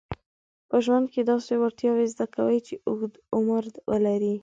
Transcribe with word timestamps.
په 0.69 0.77
ژوند 0.85 1.05
کې 1.13 1.21
داسې 1.31 1.53
وړتیاوې 1.57 2.05
زده 2.13 2.25
کوي 2.35 2.59
چې 2.67 2.73
اوږد 2.87 3.13
عمر 3.35 3.63
ولري. 3.89 4.35